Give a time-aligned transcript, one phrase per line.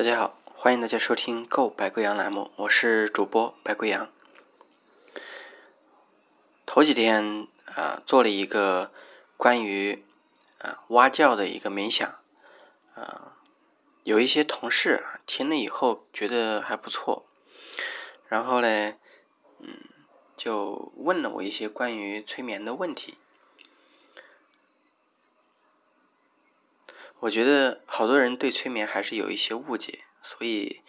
[0.00, 4.10] 大家好，欢迎大家收听《购白贵阳》栏目，我是主播白贵阳。
[6.64, 8.92] 头几天啊，做了一个
[9.36, 10.02] 关于
[10.60, 12.18] 啊蛙叫的一个冥想，
[12.94, 13.36] 啊，
[14.02, 17.26] 有一些同事听了以后觉得还不错，
[18.26, 18.94] 然后呢，
[19.58, 19.84] 嗯，
[20.34, 23.18] 就问了我一些关于催眠的问题。
[27.20, 30.82] 我觉得好多人对催眠还是有一些误解，所以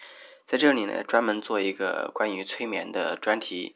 [0.46, 3.76] 在这里呢，专门做一个关于催眠的专题，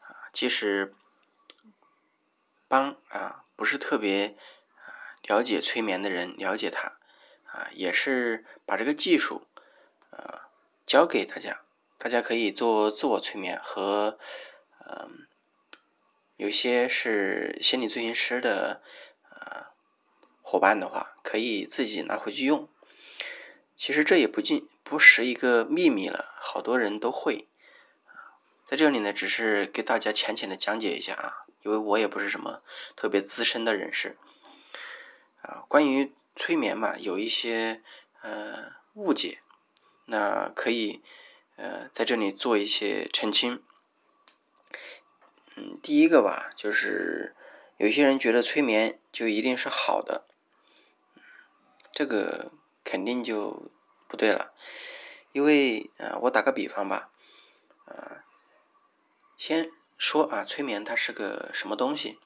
[0.00, 0.94] 啊，即使
[2.66, 4.38] 帮啊不是特别
[4.76, 6.96] 啊了解催眠的人了解它，
[7.44, 9.46] 啊，也是把这个技术
[10.08, 10.48] 啊
[10.86, 11.60] 教给大家，
[11.98, 14.18] 大家可以做自我催眠和
[14.86, 15.26] 嗯，
[16.36, 18.82] 有些是心理咨询师的。
[20.42, 22.68] 伙伴的话，可以自己拿回去用。
[23.74, 27.48] 其实这也不尽不是一个秘密了，好多人都会。
[28.64, 32.62] 在这里呢，只是给大家浅浅的讲解一下啊，因为我也不是什么
[32.94, 34.16] 特别资深的人士。
[35.42, 37.82] 啊，关于催眠嘛，有一些
[38.20, 39.40] 呃误解，
[40.06, 41.02] 那可以
[41.56, 43.62] 呃在这里做一些澄清。
[45.56, 47.34] 嗯，第一个吧，就是
[47.76, 50.26] 有些人觉得催眠就一定是好的。
[52.02, 52.50] 这个
[52.82, 53.70] 肯定就
[54.08, 54.52] 不对了，
[55.30, 57.10] 因为啊，我打个比方吧，
[57.84, 58.24] 啊，
[59.38, 62.18] 先说啊，催眠它是个什么东西？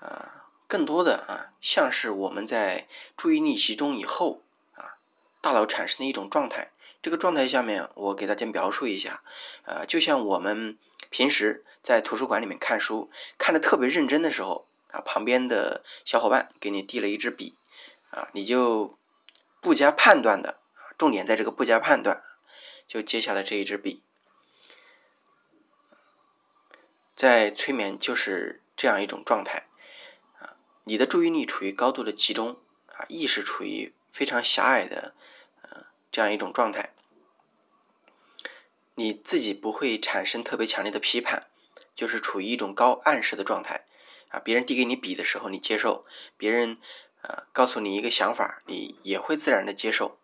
[0.00, 4.42] 啊，更多的啊，像是我们在注意力集中以后
[4.74, 4.98] 啊，
[5.40, 6.72] 大脑产生的一种状态。
[7.00, 9.22] 这个状态下面，我给大家描述一下，
[9.64, 17.56] 啊，就像我们平时在图书馆里面看书，看的特别认真的时候，啊，旁边的小伙伴给你递了一支笔。
[18.14, 18.96] 啊，你就
[19.60, 20.60] 不加判断的
[20.96, 22.22] 重点在这个不加判断，
[22.86, 24.04] 就接下来这一支笔。
[27.16, 29.66] 在催眠就是这样一种状态
[30.38, 30.54] 啊，
[30.84, 35.14] 你的注意力处于高度的集中啊，意识处于非常狭隘的
[35.62, 36.94] 呃这样一种状态，
[38.94, 41.48] 你自己不会产生特别强烈的批判，
[41.96, 43.86] 就是处于一种高暗示的状态
[44.28, 44.38] 啊。
[44.38, 46.04] 别人递给你笔的时候，你接受；
[46.36, 46.78] 别人。
[47.26, 50.18] 呃，告诉你一个想法，你也会自然的接受。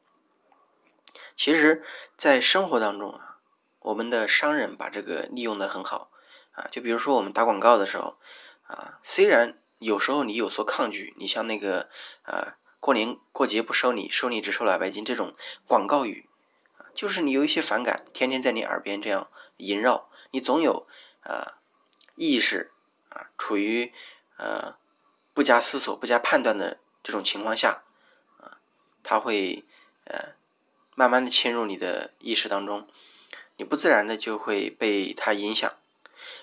[1.35, 1.83] 其实，
[2.15, 3.39] 在生活当中啊，
[3.79, 6.11] 我们的商人把这个利用的很好
[6.53, 6.69] 啊。
[6.71, 8.19] 就比如说我们打广告的时候
[8.65, 11.89] 啊，虽然有时候你有所抗拒，你像那个
[12.21, 15.35] 啊过年过节不收你，收你只收两百斤这种
[15.67, 16.29] 广告语，
[16.95, 20.87] 就是你有一些反感，天天在你耳边这样萦绕，你总有
[21.23, 21.55] 呃
[22.17, 22.73] 意识
[23.09, 23.95] 啊，处于
[24.37, 24.77] 呃
[25.33, 26.79] 不加思索、不加判断的。
[27.03, 27.83] 这种情况下，
[28.39, 28.59] 啊，
[29.03, 29.65] 它会
[30.05, 30.35] 呃
[30.95, 32.87] 慢慢的侵入你的意识当中，
[33.57, 35.73] 你不自然的就会被它影响，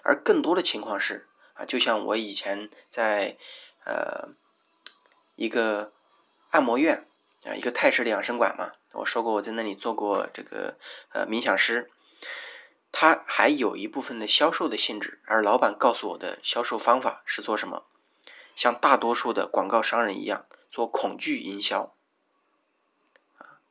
[0.03, 3.37] 而更多的情况是啊，就像我以前在
[3.85, 4.29] 呃
[5.35, 5.93] 一个
[6.51, 7.07] 按摩院
[7.45, 10.77] 啊，一个泰式的养生馆嘛，我说过我在那里做过这个
[11.13, 11.91] 呃冥想师，
[12.91, 17.85] 他还有一部分的销售的性质，而老板告诉我的销售方法是做什么？
[18.57, 21.95] 像大多数的广告商人一样，做恐惧营销，
[23.37, 23.61] 啊，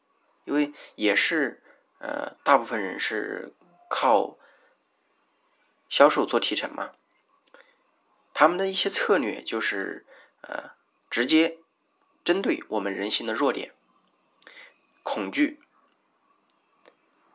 [0.44, 1.60] 因为也是
[1.98, 3.52] 呃，大部分人是
[3.91, 4.38] 靠
[5.88, 6.92] 销售做提成嘛，
[8.32, 10.06] 他们的一些策略就是
[10.42, 10.70] 呃，
[11.10, 11.58] 直接
[12.25, 13.75] 针对我们人性的弱点，
[15.02, 15.60] 恐惧。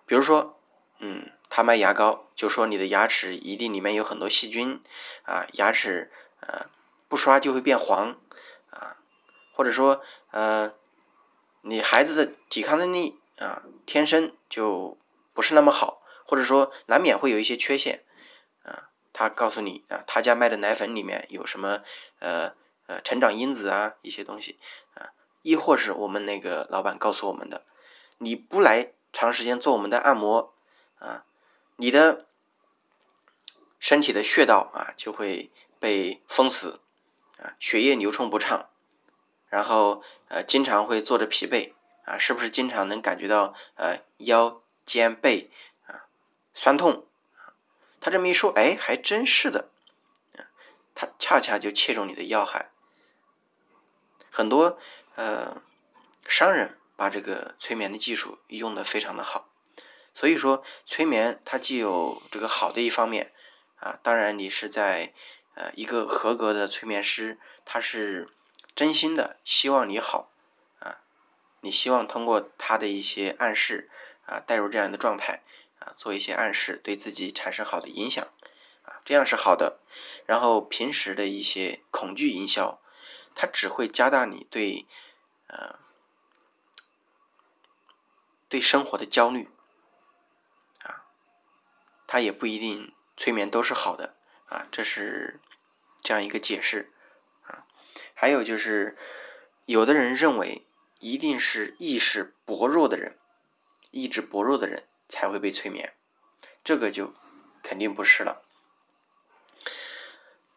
[0.06, 0.58] 比如说，
[1.00, 4.82] 嗯，他卖牙膏，就说你的牙齿一定里面有很多细菌，
[5.24, 6.10] 啊，牙齿
[6.40, 6.70] 呃。
[7.12, 8.16] 不刷就会变黄，
[8.70, 8.96] 啊，
[9.52, 10.74] 或者说，呃，
[11.60, 14.98] 你孩子的抵抗能力啊，天生就
[15.34, 18.06] 不是那么好，或者说难免会有一些缺陷，
[18.64, 21.84] 啊，他告诉你啊，他家卖的奶粉里面有什么，
[22.20, 22.54] 呃
[22.88, 24.58] 呃，成长因子啊，一些东西，
[24.94, 25.12] 啊，
[25.42, 27.66] 亦或是我们那个老板告诉我们的，
[28.20, 30.54] 你不来长时间做我们的按摩，
[31.00, 31.26] 啊，
[31.76, 32.26] 你的
[33.82, 36.80] 身体的穴道啊就会被封死。
[37.60, 38.70] 血液流通不畅，
[39.48, 41.74] 然后呃经常会坐着疲惫
[42.06, 45.50] 啊，是不是经常能感觉到呃腰肩背
[45.86, 46.06] 啊
[46.54, 47.08] 酸痛？
[48.00, 49.70] 他这么一说，哎，还真是的，
[50.96, 52.72] 他恰恰就切中你的要害。
[54.30, 54.80] 很多
[55.16, 55.62] 呃
[56.28, 59.50] 商人把这个催眠的技术用的非常的好，
[60.14, 63.34] 所以说催眠它既有这个好的一方面
[63.78, 65.14] 啊，当然你是在。
[65.54, 68.30] 呃，一个合格的催眠师，他是
[68.74, 70.32] 真心的希望你好
[70.80, 71.02] 啊，
[71.60, 73.90] 你希望通过他的一些暗示
[74.26, 75.44] 啊，带入这样的状态
[75.80, 78.26] 啊，做一些暗示，对自己产生好的影响
[78.84, 79.80] 啊，这样是好的。
[80.26, 82.80] 然后平时的一些恐惧营销，
[83.36, 84.88] 它只会加大你对
[85.48, 85.80] 呃
[88.48, 89.50] 对生活的焦虑
[90.84, 91.04] 啊，
[92.08, 94.16] 它也不一定催眠都是好的
[94.52, 95.40] 啊，这是
[96.02, 96.92] 这样一个解释
[97.44, 97.66] 啊。
[98.14, 98.98] 还有就是，
[99.66, 100.68] 有的人认为
[101.00, 103.18] 一定是意识薄弱的人，
[103.92, 105.94] 意志薄弱的人才会被催眠，
[106.64, 107.14] 这个就
[107.64, 108.44] 肯定不是了。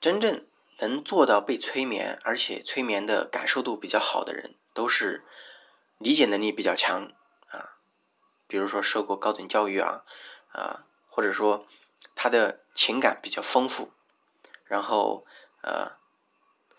[0.00, 0.44] 真正
[0.80, 5.24] 能做到被催眠，而且催眠的感受度比较好的人，都是
[5.98, 7.12] 理解能力比较强
[7.48, 7.78] 啊，
[8.48, 10.04] 比如说受过高等教育啊，
[10.50, 11.66] 啊，或者说
[12.14, 13.92] 他的情感比较丰富，
[14.64, 15.26] 然后
[15.62, 15.96] 呃。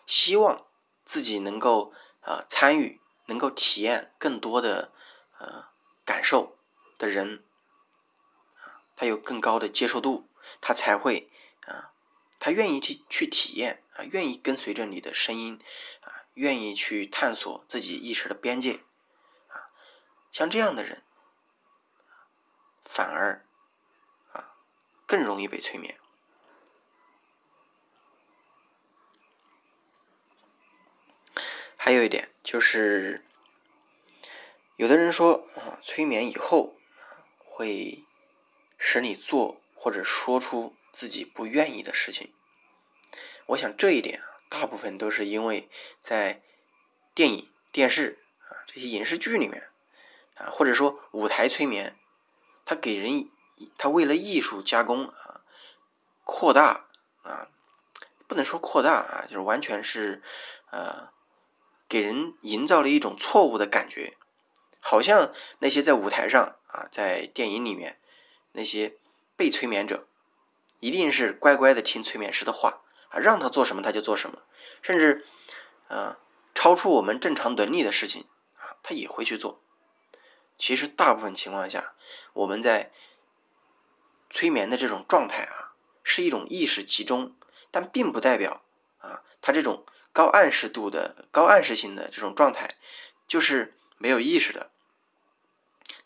[0.08, 0.68] 希望
[1.04, 1.92] 自己能够
[2.22, 4.92] 啊参与，能够体验更多的
[5.40, 5.70] 呃
[6.06, 6.60] 感受
[7.00, 7.44] 的人
[8.62, 10.30] 啊，他有更高的接受度，
[10.62, 11.32] 他才会
[11.66, 11.92] 啊，
[12.40, 15.60] 他愿意去去体验啊，愿意跟随着你的声音
[16.02, 18.82] 啊，愿意去探索自己意识的边界
[19.48, 19.74] 啊，
[20.32, 21.04] 像这样的人
[22.84, 23.45] 反而
[25.06, 26.00] 更容易被催眠。
[31.76, 33.24] 还有一点就是，
[34.76, 36.76] 有的人说啊，催眠以后
[37.38, 38.04] 会
[38.80, 42.34] 使你做或者说出自己不愿意的事情。
[43.48, 45.70] 我想这一点啊，大部分都是因为
[46.00, 46.42] 在
[47.14, 48.18] 电影、电视
[48.48, 49.70] 啊这些影视剧里面
[50.34, 51.96] 啊，或者说舞台催眠，
[52.66, 53.30] 它给人
[53.78, 55.42] 它为了艺术加工啊，
[56.24, 56.88] 扩大
[57.24, 57.50] 啊，
[58.28, 60.22] 不能说扩大啊，就是完全是
[60.72, 61.14] 呃。
[61.88, 64.18] 给人营造了一种错误的感觉，
[64.82, 68.02] 好像那些在舞台上啊，在电影里面
[68.54, 68.98] 那些
[69.38, 70.08] 被催眠者，
[70.80, 74.42] 一定是乖乖的听催眠师的话啊，让他做什么他就做什么，
[74.82, 75.28] 甚至
[75.88, 76.18] 啊
[76.56, 78.26] 超出我们正常能力的事情
[78.58, 79.62] 啊，他也会去做。
[80.58, 81.94] 其实大部分情况下，
[82.34, 82.92] 我们在
[84.30, 85.74] 催眠的这种状态啊，
[86.04, 87.36] 是一种意识集中，
[87.72, 88.64] 但并不代表
[89.00, 89.86] 啊，他这种。
[90.16, 92.78] 高暗示度的高暗示性的这种状态，
[93.28, 94.72] 就是没有意识的，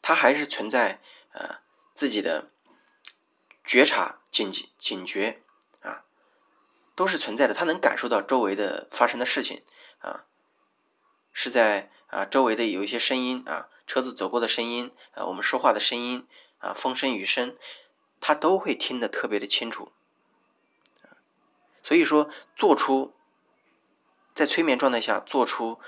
[0.02, 1.00] 他还是存在
[1.34, 1.60] 呃
[1.94, 2.50] 自己的
[3.64, 5.44] 觉察、警警觉
[5.84, 6.06] 啊，
[6.96, 7.54] 都是存在的。
[7.54, 9.62] 他能感受到周围的发生的事情
[10.00, 10.26] 啊，
[11.32, 16.28] 是在啊周围的有一些声音啊，车子走过的声音啊，我们说话的声音
[16.58, 17.56] 啊，风声雨声，
[18.20, 19.92] 他都会听得特别的清楚。
[21.84, 23.14] 所以说，做出。
[24.36, 25.82] 在催眠状态下做出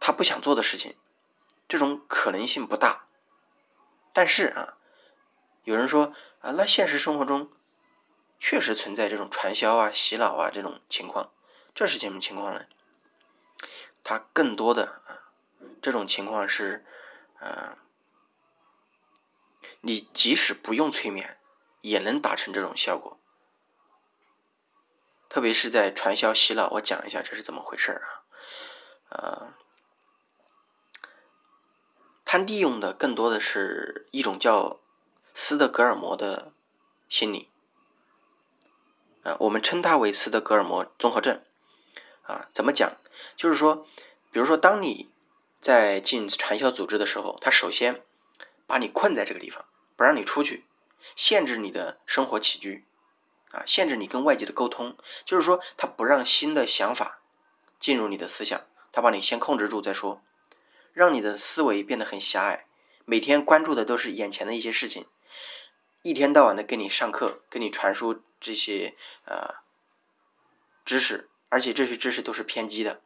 [0.00, 0.96] 他不想做的事情，
[1.68, 3.08] 这种可能性不大。
[4.14, 4.78] 但是啊，
[5.64, 7.52] 有人说啊，那现实生活中
[8.38, 11.30] 确实存在这种传销啊、洗脑啊这种情况，
[11.74, 12.64] 这是什么情况呢？
[14.02, 15.28] 它更多的啊，
[15.82, 16.86] 这种情况是，
[17.38, 17.76] 呃，
[19.86, 21.38] 你即使不用催眠，
[21.80, 23.18] 也能达成这种效果。
[25.28, 28.26] 特别是在传销洗脑，我讲一下这是怎么回事啊？
[29.10, 29.54] 呃，
[32.24, 34.80] 他利用的更多的是一种叫
[35.32, 36.52] 斯德哥尔摩的
[37.08, 37.48] 心理，
[39.22, 41.40] 啊，我们称它为斯德哥尔摩综合症。
[42.24, 42.96] 啊，怎么讲？
[43.36, 43.86] 就是说，
[44.32, 45.12] 比如说，当你
[45.60, 48.02] 在进传销组织的时候，他首先
[48.66, 49.64] 把你困在这个地方，
[49.96, 50.64] 不让你出去，
[51.14, 52.84] 限制你的生活起居。
[53.52, 57.20] 啊，限制你跟外界的沟通，就是说他不让新的想法
[57.78, 60.20] 进入你的思想，他把你先控制住再说，
[60.92, 62.66] 让你的思维变得很狭隘，
[63.04, 65.06] 每天关注的都是眼前的一些事情，
[66.02, 69.54] 一天到晚的给你上课，给你传输这些呃
[70.84, 73.00] 知识，而且这些知识都是偏激的，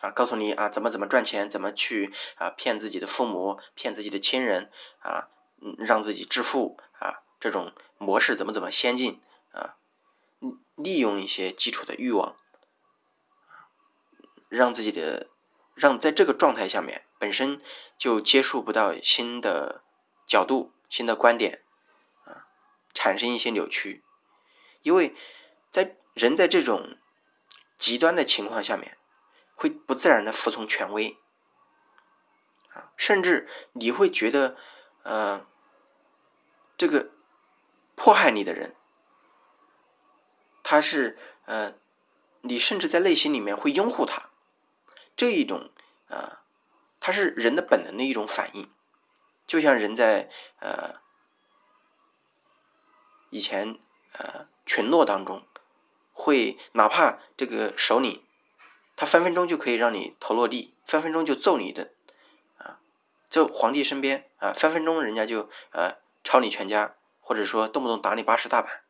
[0.00, 5.28] 啊，告诉你啊怎么怎么赚钱，怎么去啊骗自己的父母，骗自己的亲人啊，
[5.78, 9.20] 让自己致富啊，这种模式怎么怎么先进
[9.52, 9.76] 啊。
[10.76, 12.36] 利用一些基础的欲望，
[14.48, 15.28] 让自己的
[15.74, 17.60] 让在这个状态下面本身
[17.96, 19.82] 就接触不到新的
[20.24, 21.64] 角度、新的观点，
[22.24, 22.46] 啊，
[22.94, 24.04] 产生一些扭曲。
[24.82, 25.16] 因为
[25.72, 26.96] 在人在这种
[27.76, 28.96] 极端的情况下面，
[29.56, 31.18] 会不自然的服从权威，
[32.72, 34.56] 啊，甚至你会觉得，
[35.08, 35.46] 呃，
[36.76, 37.08] 这个
[37.96, 38.76] 迫害你的人。
[40.62, 41.72] 他是呃，
[42.42, 44.28] 你甚至在内心里面会拥护他，
[45.16, 45.70] 这一种
[46.08, 46.40] 呃，
[47.00, 48.70] 他是人的本能的一种反应，
[49.46, 50.28] 就像人在
[50.60, 50.96] 呃
[53.30, 53.78] 以前
[54.12, 55.42] 呃群落当中，
[56.12, 58.22] 会哪怕这个首领，
[58.94, 61.97] 他分分钟就可以让你头落地，分分钟就揍你的啊，
[63.30, 68.82] 就皇帝身边啊，分分钟人家就呃抄你全家，或者说动不动打你八十大板，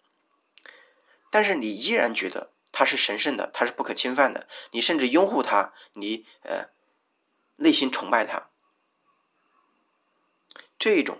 [1.30, 6.70] 但是你依然觉得他是神圣的，他是不可侵犯的，你甚至拥护他，你呃。
[7.60, 8.50] 内心崇拜他，
[10.78, 11.18] 这种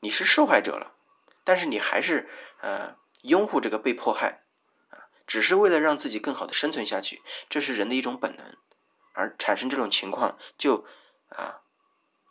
[0.00, 0.92] 你是受害者了，
[1.44, 2.28] 但是你还是
[2.60, 4.42] 呃拥护这个被迫害
[4.90, 8.54] 啊，只是为了让自己更好的生存下去，这是人的一种本能，
[9.14, 10.84] 而产生这种情况就
[11.30, 11.61] 啊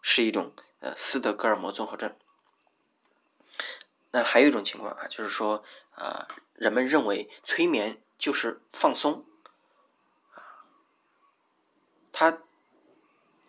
[0.01, 2.15] 是一种呃斯德哥尔摩综合症。
[4.11, 5.63] 那还有一种情况啊，就是说
[5.95, 9.25] 啊，人们认为催眠就是放松
[10.33, 10.65] 啊，
[12.11, 12.39] 他。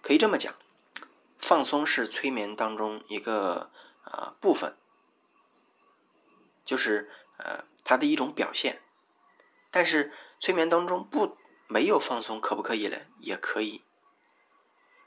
[0.05, 0.53] 可以这么讲，
[1.39, 3.71] 放松是催眠当中一个
[4.03, 4.77] 啊部分，
[6.65, 8.83] 就是呃它的一种表现。
[9.71, 12.97] 但是催眠当中不没有放松可不可以呢？
[13.21, 13.85] 也可以。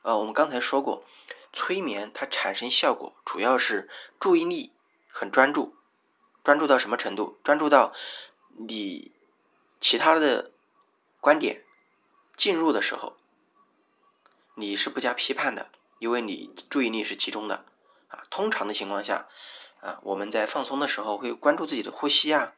[0.05, 1.03] 呃，我们刚才说过，
[1.51, 4.71] 催眠它产生效果主要是注意力
[5.09, 5.75] 很专注，
[6.43, 7.39] 专注到什么程度？
[7.43, 7.91] 专注到
[8.55, 9.11] 你
[9.79, 10.51] 其他的
[11.19, 11.65] 观点
[12.37, 13.17] 进入的时候。
[14.53, 17.65] 你是不加批判的，因为你注意力是集中的
[18.09, 18.21] 啊。
[18.29, 19.27] 通常的情况下，
[19.81, 22.53] 啊，我们在放松的时候会关注自己的呼吸啊，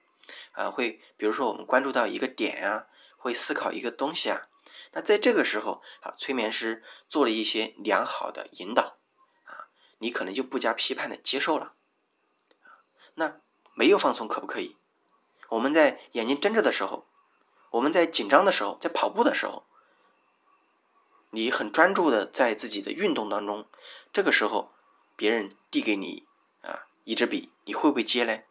[0.51, 4.50] 啊，会比如说我们关注到一个点啊，会思考一个东西啊。
[4.94, 8.98] 那在这个时候啊，催眠师做了一些良好的引导
[9.46, 9.67] 啊，
[10.00, 11.74] 你可能就不加批判的接受了。
[13.15, 13.39] 那
[13.74, 14.77] 没有放松可不可以？
[15.50, 17.08] 我们在眼睛睁着的时候，
[17.72, 19.65] 我们在紧张的时候，在跑步的时候。
[21.32, 23.67] 你很专注的在自己的运动当中，
[24.13, 24.74] 这个时候
[25.17, 26.25] 别人递给你
[26.62, 28.44] 啊一支笔，你会不会接呢？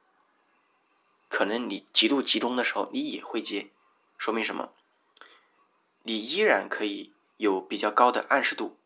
[1.29, 3.73] 可能你极度集中的时候，你也会接，
[4.19, 4.75] 说明什么？
[6.07, 8.79] 你依然可以有比较高的暗示度。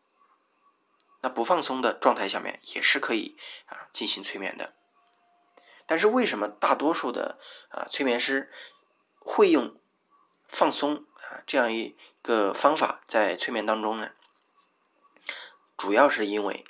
[1.21, 3.37] 那不放松的状态下面也是可以
[3.67, 4.75] 啊进行催眠的。
[5.85, 8.50] 但是为什么大多数的啊催眠师
[9.19, 9.79] 会用
[10.49, 11.05] 放松？
[11.17, 14.12] 啊，这样一个方法在催眠当中呢，
[15.77, 16.65] 主要是因为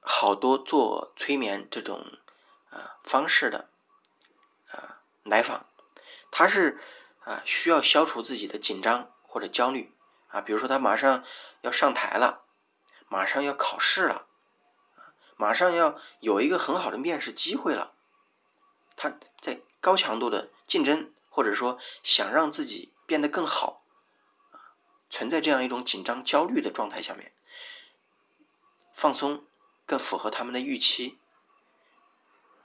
[0.00, 2.18] 好多做催眠这种
[2.70, 3.68] 啊方式的
[4.70, 5.66] 啊来访，
[6.30, 6.80] 他是
[7.26, 9.92] 啊需要消除自己的紧张或者焦虑
[10.28, 11.22] 啊，比如说他马上
[11.60, 12.44] 要上台了，
[13.08, 14.26] 马上要考试了，
[15.36, 17.92] 马上要有一个很好的面试机会了，
[18.96, 22.92] 他在高强度的竞争，或者说想让自己。
[23.08, 23.84] 变得更好，
[24.50, 24.74] 啊，
[25.08, 27.32] 存在这样一种紧张、焦虑的状态下面，
[28.92, 29.46] 放松
[29.86, 31.20] 更符合他们的预期。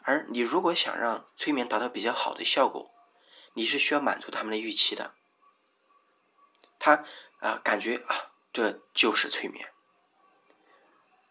[0.01, 2.91] 而你如果想让催眠达到比较好的效果，
[3.53, 5.13] 你是需要满足他们的预期的。
[6.79, 7.05] 他
[7.39, 9.71] 啊，感觉啊，这就是催眠。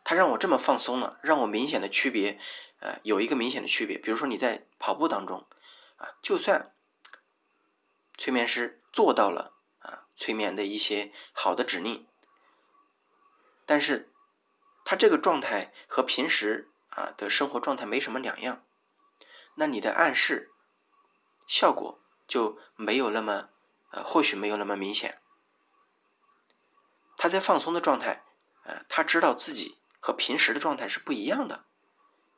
[0.04, 2.40] 他让我这么放松了，让我明显的区别，
[2.80, 3.98] 呃，有一个明显的区别。
[3.98, 5.46] 比如说你在跑步当中，
[5.96, 6.72] 啊，就算
[8.16, 8.78] 催眠师。
[8.92, 12.08] 做到了啊，催眠的一些好的指令，
[13.64, 14.10] 但是
[14.84, 18.64] 他这个状态和平时啊的生活状态没什么两样，
[19.54, 20.50] 那你的暗示
[21.46, 22.00] 效果
[22.30, 23.48] 就没有那么
[23.90, 25.20] 呃，或许没有那么明显。
[27.16, 28.22] 他在放松的状态，
[28.62, 31.64] 呃，他知道自己和平时的状态是不一样的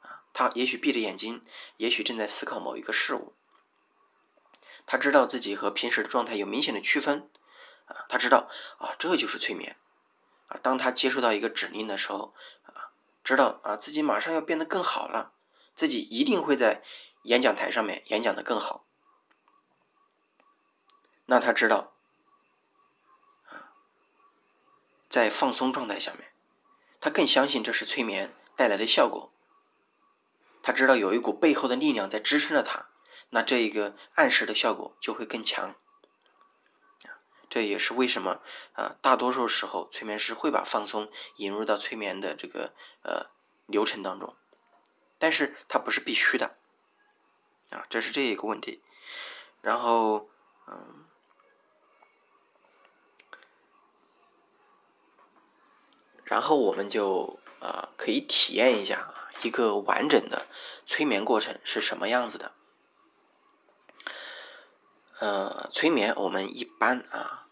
[0.00, 1.44] 啊，他也许闭着眼睛，
[1.76, 3.34] 也许正在思考某一个事物。
[4.86, 7.28] 他知道自己和平时的状态有明显的区分，
[7.84, 9.76] 啊，他知道啊，这就是催眠，
[10.48, 12.34] 啊，当他接收到一个指令的时候，
[12.64, 15.34] 啊，知道啊自己马上要变得更好了，
[15.74, 16.82] 自己一定会在
[17.24, 18.86] 演讲台上面演讲的更好，
[21.26, 21.92] 那他知道，
[25.08, 26.32] 在放松状态下面，
[27.00, 29.32] 他更相信这是催眠带来的效果，
[30.62, 32.88] 他知道有一股背后的力量在支撑着他。
[33.30, 35.74] 那这一个暗示的效果就会更强，
[37.48, 38.42] 这也是为什么
[38.74, 43.30] 啊，大多数时候催眠师会把放松引入到催眠的这个呃
[43.64, 44.36] 流程当中，
[45.18, 46.58] 但是它不是必须的，
[47.70, 48.82] 啊，这是这一个问题。
[49.62, 50.28] 然后，
[50.66, 51.06] 嗯，
[56.24, 60.46] 然后我们就啊可以体验一下一个完整的
[60.86, 62.52] 催眠过程是什么样子的。
[65.18, 67.46] 呃，催眠我们一般啊，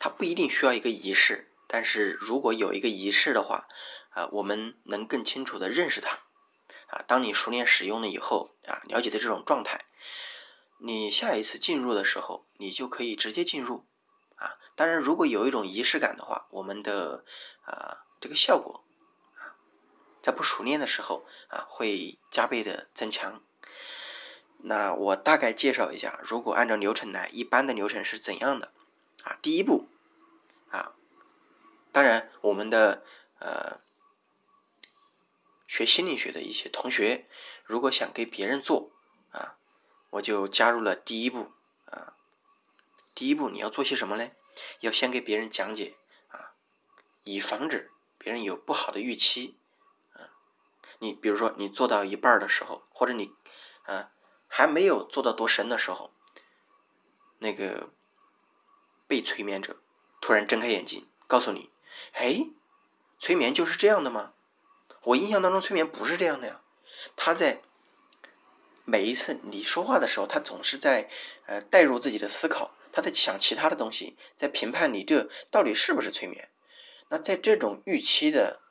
[0.00, 3.68] 它不一定需要一个仪式，但是如果有一个仪式的话，
[4.10, 6.18] 啊，我们能更清楚的认识它。
[6.88, 9.86] 啊，当你熟练使用了以后，啊，了解的这种状态，
[10.78, 13.86] 你下一次进入的时候，你就可以直接进入。
[14.34, 17.24] 啊，当然，如果有一种仪式感的话，我们的
[17.64, 18.84] 啊这个效果
[19.36, 19.56] 啊，
[20.20, 23.42] 在不熟练的时候啊，会加倍的增强。
[24.58, 28.72] 那我大概介绍一下，如果按照流程来，一般的流程是怎样的？
[29.24, 29.88] 啊，第一步，
[30.70, 30.92] 啊，
[31.90, 33.02] 当然我们的
[33.38, 33.80] 呃。
[35.64, 37.26] 学心理学的一些同学，
[37.64, 38.90] 如果想给别人做
[39.30, 39.56] 啊，
[40.10, 41.50] 我就加入了第一步
[41.86, 42.12] 啊。
[43.14, 44.32] 第一步你要做些什么呢？
[44.80, 45.94] 要先给别人讲解，
[47.24, 49.56] 以防止别人有不好的预期
[50.14, 50.30] 啊。
[50.98, 53.34] 你比如说你做到一半的时候，或者你
[53.84, 54.12] 啊
[54.48, 56.12] 还没有做到多深的时候，
[57.38, 57.90] 那个
[59.06, 59.76] 被催眠者
[60.20, 61.70] 突然睁开眼睛，告诉你
[62.14, 62.48] ：“哎，
[63.18, 64.34] 催眠就是这样的吗？”
[65.02, 66.60] 我印象当中，催眠不是这样的呀。
[67.16, 67.62] 他在
[68.84, 71.10] 每一次你说话的时候，他总是在
[71.46, 76.51] 呃带入自己的思考，他在想其他的东西，在评判你这到底是不是催眠。
[77.12, 78.62] 那在这种预期的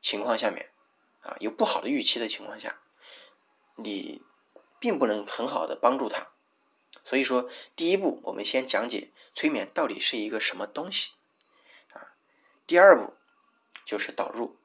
[0.00, 0.72] 情况下面，
[1.20, 2.80] 啊，有不好的预期的情况下，
[3.76, 4.22] 你
[4.80, 6.28] 并不能很好的帮助他。
[7.04, 11.12] 所以说，第一步我们先讲解催眠到底是一个什么东西
[11.92, 12.16] 啊。
[12.66, 13.12] 第二步
[13.84, 14.58] 就是导入。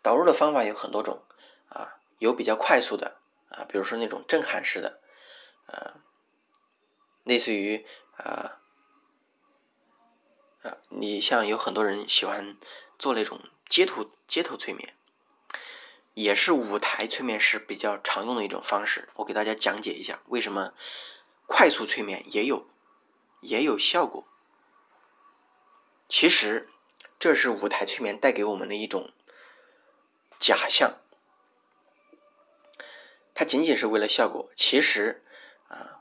[0.00, 1.22] 导入的方法有很多种，
[1.68, 3.18] 啊，有比较快速的，
[3.50, 5.02] 啊，比如说那种震撼式的，
[5.66, 6.00] 呃，
[7.24, 8.59] 类似于啊，
[10.62, 12.56] 啊，你像有很多人喜欢
[12.98, 14.94] 做那种街头街头催眠，
[16.14, 19.08] 也是舞台催眠师比较常用的一种方式。
[19.16, 20.74] 我给大家讲解一下为什么
[21.46, 22.68] 快速催眠也有
[23.40, 24.26] 也有效果。
[26.08, 26.68] 其实
[27.18, 29.12] 这是舞台催眠带给我们的一种。
[30.42, 30.94] 假象，
[33.34, 34.50] 它仅仅是为了效果。
[34.56, 35.22] 其实，
[35.68, 36.00] 啊，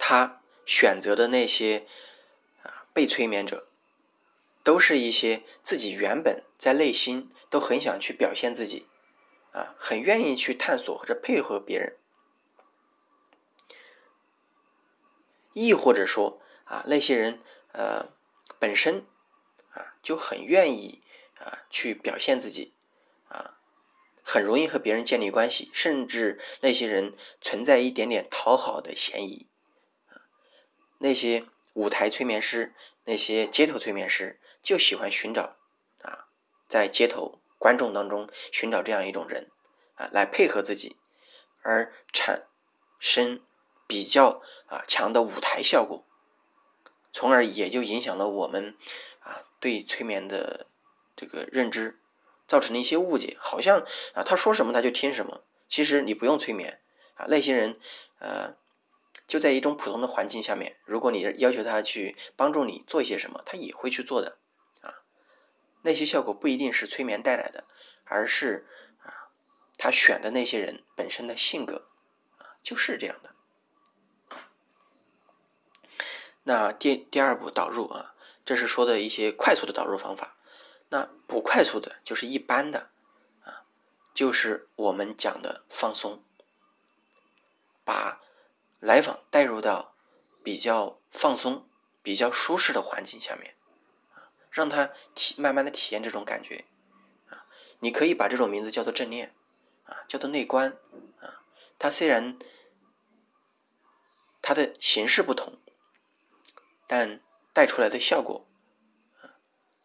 [0.00, 1.86] 他选择的那些
[2.98, 3.68] 被催眠者，
[4.64, 8.88] 都是一些自己原本在内心都很想去表现自己，
[9.52, 11.96] 啊，很愿意去探索或者配合别人，
[15.52, 18.08] 亦或者说啊那些人呃
[18.58, 19.06] 本身
[19.70, 21.00] 啊就很愿意。
[21.40, 22.74] 啊，去表现自己，
[23.28, 23.60] 啊，
[24.24, 29.46] 很容易和别人建立关系，甚至那些人存在一点点讨好的嫌疑。
[30.98, 31.46] 那些
[31.78, 35.56] 舞台催眠师，那些街头催眠师，就喜欢寻找
[36.02, 36.26] 啊，
[36.66, 39.48] 在街头观众当中寻找这样一种人
[39.94, 40.96] 啊，来配合自己，
[41.62, 42.48] 而产
[42.98, 43.40] 生
[43.86, 46.04] 比较啊强的舞台效果，
[47.12, 48.76] 从而也就影响了我们
[49.20, 50.66] 啊对催眠的。
[51.20, 51.98] 这个认知
[52.46, 55.42] 造成了一些误解，好像啊他说什么他就听什么。
[55.66, 56.80] 其实你不用催眠
[57.16, 57.80] 啊，那些人
[58.20, 58.54] 呃
[59.28, 64.38] 就在一种普通的环境下面，如果你要求他去帮助你做一些什么，他也会去做的
[64.80, 65.04] 啊。
[65.82, 67.64] 那些效果不一定是催眠带来的，
[68.04, 68.66] 而是
[69.02, 69.30] 啊
[69.76, 71.88] 他选的那些人本身的性格
[72.38, 73.34] 啊就是这样的。
[76.44, 80.38] 那第第二步导入啊，这是说的一些快速的导入方法。
[80.88, 82.88] 那不快速的，就是一般的，
[83.44, 83.66] 啊，
[84.14, 86.24] 就是我们讲的放松，
[87.84, 88.22] 把
[88.80, 89.94] 来访带入到
[90.42, 91.68] 比较放松、
[92.02, 93.54] 比较舒适的环境下面，
[94.14, 96.64] 啊，让他体慢慢的体验这种感觉，
[97.30, 97.46] 啊，
[97.80, 99.34] 你可以把这种名字叫做正念，
[99.84, 100.78] 啊，叫做内观，
[101.20, 101.42] 啊，
[101.78, 102.38] 它虽然
[104.40, 105.58] 它的形式不同，
[106.86, 107.20] 但
[107.52, 108.44] 带出来的效果。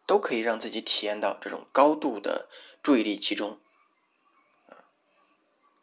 [0.06, 2.46] 都可以让自己体验到这种高度的
[2.82, 3.58] 注意力集中，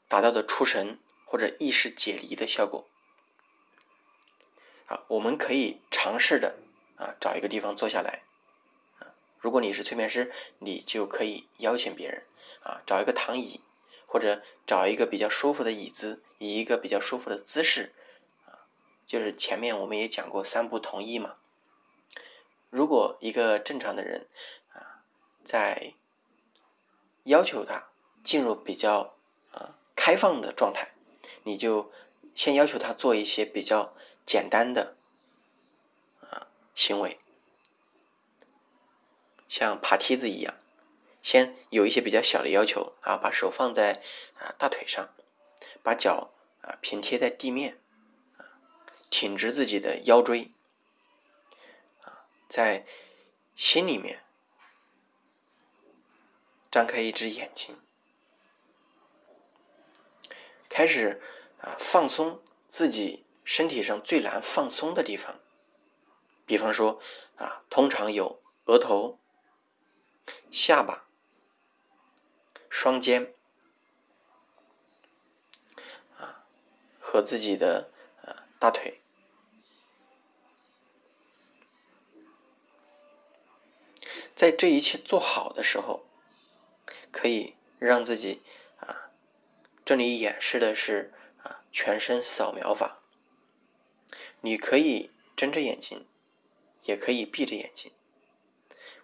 [0.08, 2.88] 达到的出神或者意识解离的效果。
[4.92, 6.58] 啊，我们可以尝试的
[6.98, 8.24] 啊，找一个地方坐下来，
[9.00, 12.26] 啊，如果你是催眠师，你就可以邀请别人
[12.64, 13.62] 啊，找一个躺椅，
[14.06, 17.94] 或者找一个比较舒服的椅子，以一个比较舒服的姿势，
[18.46, 18.68] 啊，
[19.08, 21.38] 就是前面我们也讲过三不同意嘛。
[22.70, 24.28] 如果一个正常的人
[24.74, 25.08] 啊，
[25.46, 25.94] 在
[27.24, 27.88] 要求他
[28.26, 29.16] 进入比较
[29.54, 30.92] 啊开放的状态，
[31.44, 31.94] 你就
[32.36, 34.96] 先要求他做一些比较简单的
[36.22, 37.20] 啊行为，
[39.48, 40.58] 像爬梯子一样，
[41.22, 44.02] 先有一些比较小的要求啊，把手放在
[44.40, 45.14] 啊大腿上，
[45.84, 47.80] 把脚啊平贴在地面，
[49.10, 50.52] 挺直自己的腰椎。
[52.48, 52.86] 在
[53.56, 54.26] 心里面
[56.70, 57.80] 张开一只眼睛，
[60.68, 61.22] 开始
[61.62, 65.42] 啊放松自己身体上最难放松的地方，
[66.46, 67.02] 比方说
[67.36, 69.20] 啊，通常有额头、
[70.50, 71.06] 下巴、
[72.70, 73.34] 双肩
[76.18, 76.46] 啊
[76.98, 79.02] 和自己的呃大腿。
[84.34, 86.06] 在这一切做好的时候，
[87.12, 88.42] 可以让自己
[88.80, 89.12] 啊，
[89.84, 93.01] 这里演示的是啊全身扫描法。
[94.42, 96.06] 你可以睁着眼睛，
[96.84, 97.92] 也可以闭着眼睛。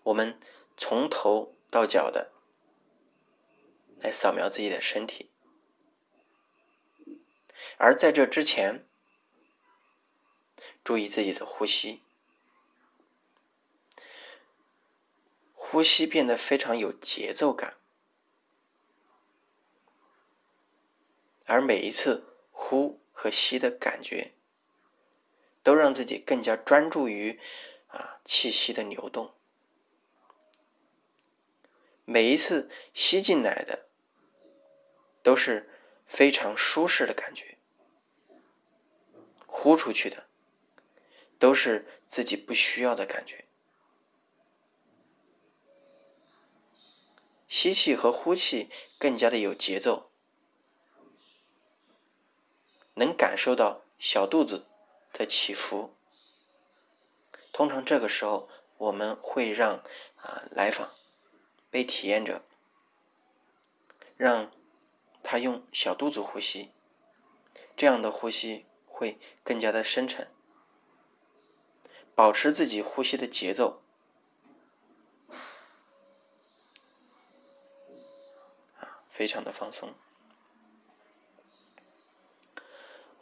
[0.04, 0.40] 我们
[0.76, 2.32] 从头到脚的
[4.00, 5.30] 来扫描自己的身体，
[7.78, 8.86] 而在这之前，
[10.84, 12.02] 注意自己的呼吸。
[15.54, 17.76] 呼吸变得非常有节奏感，
[21.46, 24.34] 而每一次呼和吸的感觉，
[25.68, 27.42] 都让自己更加专注于
[27.88, 29.36] 啊气息的流动。
[32.06, 33.90] 每一次吸进来的
[35.22, 35.70] 都是
[36.06, 37.58] 非常舒适的感觉，
[39.46, 40.30] 呼出去的
[41.38, 43.44] 都是自己不需要的感觉。
[47.50, 50.10] 吸气和呼气更加的有节奏，
[52.94, 54.66] 能感受到小肚子
[55.14, 55.96] 的起伏。
[57.52, 59.84] 通常这个时候，我们会让
[60.18, 60.92] 啊来访
[61.70, 62.44] 被体验者
[64.16, 64.52] 让
[65.24, 66.72] 他用小肚子呼吸，
[67.76, 70.32] 这样的呼吸会更加的深沉，
[72.16, 73.84] 保持自己呼吸的节奏。
[79.10, 79.96] 非常的放松。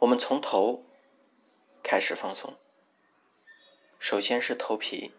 [0.00, 0.84] 我们从头
[1.88, 2.56] 开始放松，
[4.00, 5.14] 首先是头皮，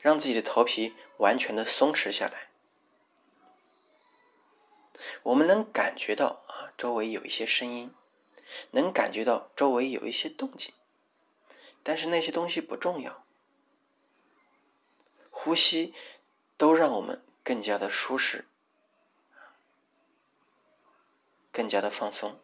[0.00, 2.48] 让自己的头皮完全的松弛下来。
[5.24, 7.94] 我们能感觉到啊，周围有一些声音，
[8.70, 10.72] 能感觉到周围有一些动静，
[11.82, 13.26] 但是那些东西不重要。
[15.30, 15.92] 呼吸
[16.56, 17.22] 都让我们。
[17.42, 18.46] 更加的舒适，
[21.50, 22.38] 更加的放松。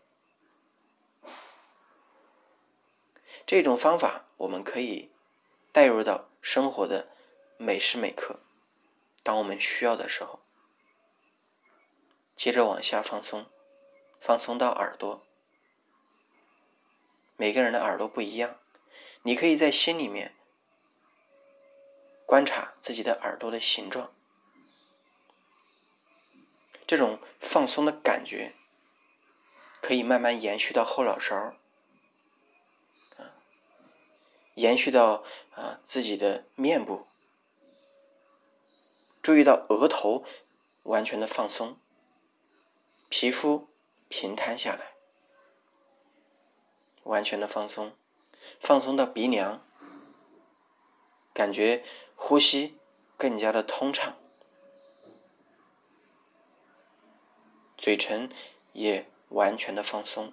[3.47, 5.13] 这种方法我们可以
[5.71, 7.09] 带入到生活的
[7.57, 8.41] 每时每刻，
[9.23, 10.41] 当我们需要的时候，
[12.35, 13.47] 接着往下放松，
[14.21, 15.25] 放松到耳朵。
[17.37, 18.59] 每个人的耳朵不一样，
[19.23, 20.35] 你可以在心里面
[22.27, 24.13] 观察自己的耳朵的形状。
[26.85, 28.55] 这种放松的感觉，
[29.81, 31.55] 可以慢慢延续到后脑勺，
[34.57, 35.23] 延续到
[35.55, 37.07] 啊自己的面部，
[39.23, 40.25] 注意到额头
[40.85, 41.79] 完全的放松，
[43.11, 43.69] 皮肤
[44.09, 44.95] 平摊下来，
[47.03, 47.93] 完全的放松，
[48.59, 49.63] 放松到鼻梁，
[51.35, 52.79] 感觉呼吸
[53.19, 54.17] 更加的通畅。
[57.77, 58.31] 嘴唇
[58.73, 60.33] 也完全的放松。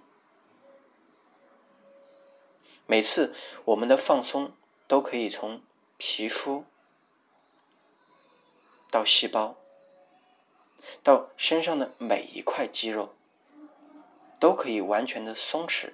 [2.94, 3.34] 每次
[3.66, 4.56] 我们的放松
[4.88, 5.64] 都可以从
[5.98, 6.64] 皮肤
[8.92, 9.58] 到细胞，
[11.02, 13.16] 到身上的每一块肌肉，
[14.40, 15.94] 都可以完全的松弛。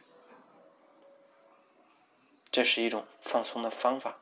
[2.52, 4.20] 这是一种放松的方法，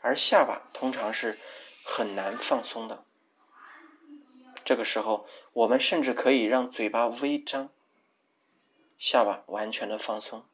[0.00, 1.38] 而下巴通常是
[1.84, 3.04] 很难放松的。
[4.64, 7.68] 这个时候，我们甚至可以让嘴巴微张，
[8.96, 10.46] 下巴完全的放松，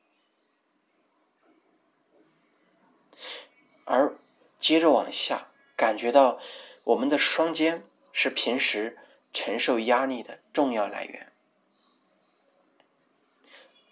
[3.90, 4.16] 而
[4.60, 6.38] 接着往下，感觉到
[6.84, 8.96] 我们的双肩是平时
[9.32, 11.32] 承受压力的重要来源，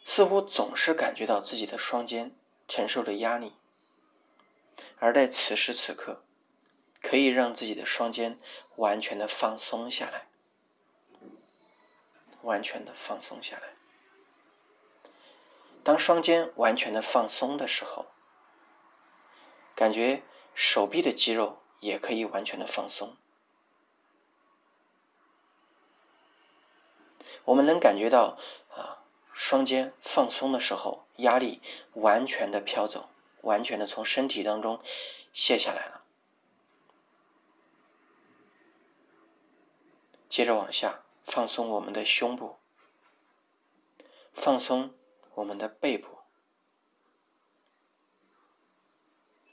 [0.05, 2.33] 似乎总是感觉到自己的双肩
[2.69, 3.55] 承受着压力，
[5.01, 6.23] 而在此时此刻。
[7.01, 8.37] 可以让自己的双肩
[8.75, 10.27] 完全的放松下来，
[12.43, 13.75] 完全的放松下来。
[15.85, 18.07] 当双肩完全的放松的时候，
[19.79, 20.25] 感觉
[20.57, 23.17] 手臂的肌肉也可以完全的放松。
[27.45, 28.37] 我们能感觉到
[28.75, 31.63] 啊，双肩放松的时候，压力
[31.93, 33.09] 完全的飘走，
[33.43, 34.83] 完全的从身体当中
[35.33, 36.03] 卸下来了。
[40.29, 42.57] 接着往下放松我们的胸部，
[44.35, 44.93] 放松
[45.35, 46.18] 我们的背部，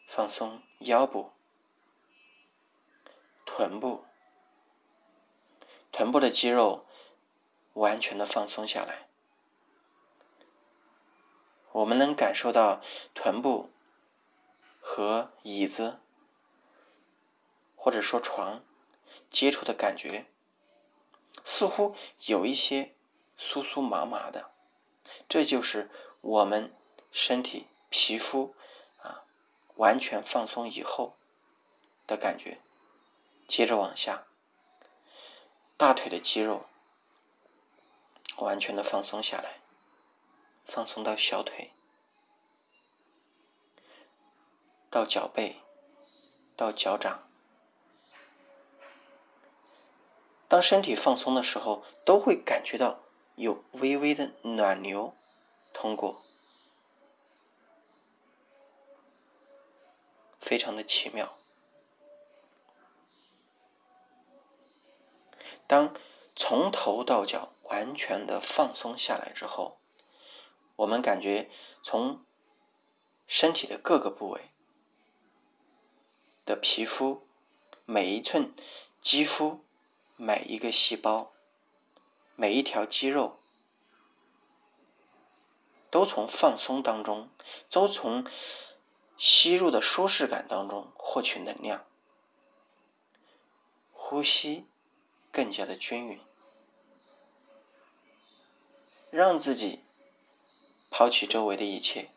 [0.05, 1.31] 放松腰部、
[3.45, 4.05] 臀部，
[5.91, 6.85] 臀部的肌肉
[7.73, 9.07] 完全的放松下来。
[11.71, 12.81] 我们能感受到
[13.13, 13.69] 臀部
[14.79, 15.99] 和椅子
[17.75, 18.63] 或者说床
[19.29, 20.25] 接触的感觉，
[21.43, 21.93] 似乎
[22.27, 22.95] 有一些
[23.37, 24.51] 酥酥麻麻的，
[25.27, 25.89] 这就是
[26.21, 26.73] 我们
[27.11, 28.55] 身体皮肤
[29.75, 31.15] 完全放松以后
[32.05, 32.59] 的感觉。
[33.47, 34.25] 接着往下，
[35.77, 36.65] 大腿的肌肉
[38.37, 39.61] 完全的放松下来。
[40.63, 41.71] 放松到小腿，
[44.89, 45.61] 到脚背，
[46.55, 47.29] 到脚掌。
[50.47, 53.01] 当身体放松的时候，都会感觉到
[53.35, 55.15] 有微微的暖流
[55.71, 56.23] 通过，
[60.45, 61.39] 非常的奇妙。
[65.65, 65.95] 当
[66.35, 69.79] 从头到脚完全的放松下来之后，
[70.75, 71.49] 我们感觉
[71.81, 72.23] 从
[73.25, 74.51] 身体的各个部位
[76.45, 77.27] 的皮肤，
[77.85, 78.53] 每一寸
[79.01, 79.65] 肌肤，
[80.15, 81.33] 每一个细胞，
[82.35, 83.39] 每一条肌肉，
[85.89, 87.31] 都从放松当中，
[87.71, 88.23] 都从
[89.17, 91.85] 吸入的舒适感当中获取能量，
[93.91, 94.65] 呼吸
[95.31, 96.19] 更加的均匀，
[99.09, 99.81] 让自己。
[100.97, 102.09] 抛弃周围的一切，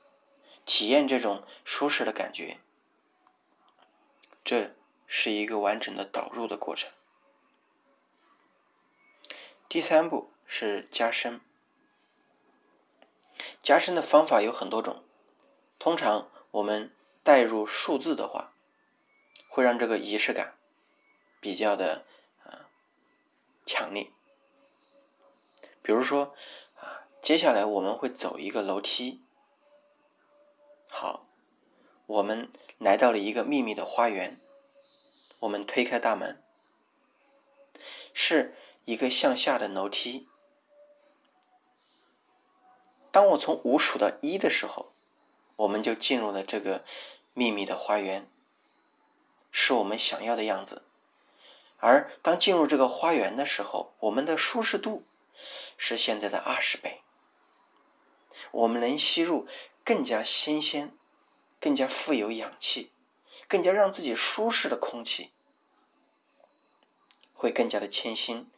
[0.65, 2.61] 体验这种舒适的感觉，
[4.45, 6.89] 这是一个完整的导入的过程。
[9.69, 11.41] 第三步是加深，
[13.61, 15.03] 加深的方法有很多种，
[15.81, 18.53] 通常我们带入数字的话，
[19.49, 20.59] 会让这个仪式感
[21.41, 22.05] 比较的
[22.45, 22.69] 啊
[23.65, 24.11] 强烈，
[25.83, 26.35] 比如说
[26.77, 27.05] 啊。
[27.21, 29.21] 接下来我们会走一个楼梯。
[30.89, 31.27] 好，
[32.07, 34.41] 我们来到了一个秘密的花园。
[35.41, 36.43] 我们推开大门，
[38.15, 40.29] 是一个向下的楼梯。
[43.11, 44.93] 当我从五数到一的时候，
[45.59, 46.85] 我们就进入了这个
[47.35, 48.31] 秘密的花园，
[49.51, 50.85] 是我们想要的样子。
[51.79, 55.05] 而当进入这个花园的时候，我们的舒适度
[55.77, 57.03] 是现在的二十倍。
[58.53, 59.49] 我们能吸入
[59.85, 60.97] 更加新鲜、
[61.59, 62.93] 更加富有氧气、
[63.49, 65.33] 更加让自己舒适的空气，
[67.35, 68.49] 会更加的清新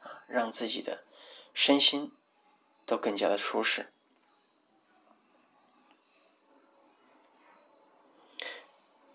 [0.00, 1.04] 啊，让自己的
[1.52, 2.12] 身心
[2.86, 3.92] 都更加的舒适。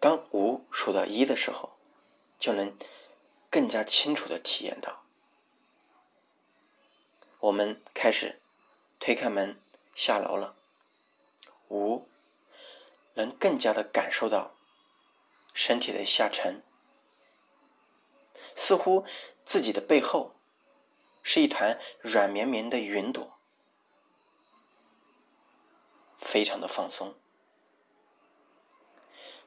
[0.01, 1.77] 当五数到一的时候，
[2.37, 2.77] 就能
[3.49, 5.03] 更加清楚的体验到。
[7.39, 8.41] 我们开始
[8.99, 9.57] 推开门。
[9.93, 10.55] 下楼了，
[11.67, 12.07] 五
[13.15, 14.55] 能更加的感受到
[15.53, 16.63] 身体的下沉，
[18.55, 19.05] 似乎
[19.43, 20.33] 自己的背后
[21.21, 23.37] 是一团软绵绵的云朵，
[26.17, 27.15] 非常的放松，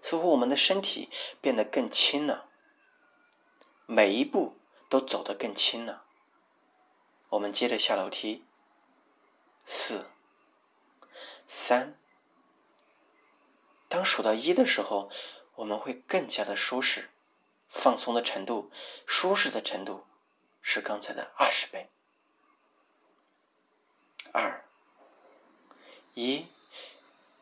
[0.04, 1.08] 似乎我们的身体
[1.40, 2.50] 变得更轻了，
[3.86, 4.58] 每一步
[4.90, 6.04] 都走得更轻了。
[7.30, 8.44] 我们接着下楼梯，
[9.64, 10.10] 四。
[11.48, 11.98] 三，
[13.88, 15.10] 当数到一的时候，
[15.54, 17.08] 我们会更加的舒适，
[17.66, 18.70] 放松的程度、
[19.06, 20.04] 舒适的程度
[20.60, 21.88] 是刚才的二十倍。
[24.32, 24.66] 二，
[26.12, 26.46] 一，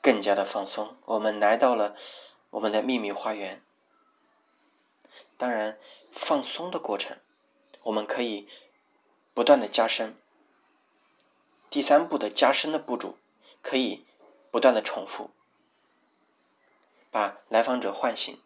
[0.01, 0.96] 更加的放松。
[1.07, 1.96] 我们来到了
[2.52, 3.60] 我们的秘密花园。
[5.36, 5.78] 当然，
[6.12, 7.18] 放松的过程，
[7.82, 8.48] 我们可以
[9.34, 10.16] 不断的加深。
[11.68, 13.18] 第三步的加深的步骤。
[13.64, 14.04] 可以
[14.50, 15.30] 不断的重复，
[17.12, 18.42] 把来访者唤醒。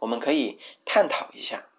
[0.00, 1.70] 我们可以探讨一下，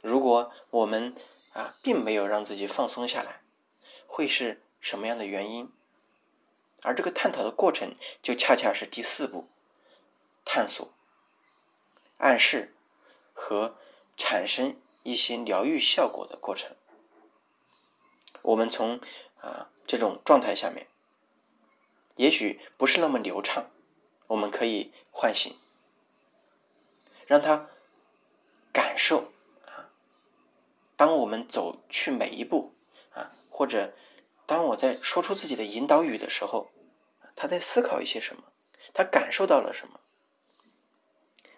[0.00, 1.14] 如果我们
[1.52, 3.42] 啊并没有让自己放松下来，
[4.08, 5.72] 会是什么样的原因？
[6.82, 9.48] 而这个探讨的过程，就恰恰是第四步：
[10.44, 10.92] 探索、
[12.18, 12.74] 暗示
[13.32, 13.76] 和
[14.16, 16.76] 产生一些疗愈效果的过程。
[18.42, 19.00] 我们从
[19.40, 19.68] 啊。
[19.84, 20.86] 这种状态下面，
[22.16, 23.68] 也许不是那么流畅，
[24.28, 25.58] 我们可以唤醒，
[27.26, 27.68] 让他
[28.72, 29.32] 感受
[29.66, 29.90] 啊。
[30.96, 32.72] 当我们走去每一步
[33.12, 33.92] 啊，或者
[34.52, 36.70] 当我在说出自己的引导语的时候，
[37.34, 38.52] 他在思考一些什么，
[38.92, 40.00] 他感受到了什么。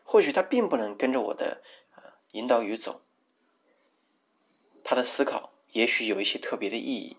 [0.05, 1.61] 或许他并不能跟着我的
[1.97, 3.03] 啊引导语走，
[4.85, 7.17] 他的思考也许有一些特别的意义。